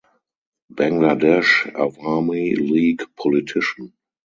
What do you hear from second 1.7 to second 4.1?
Awami League politician.